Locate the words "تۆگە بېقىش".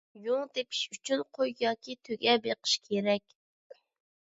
2.09-2.77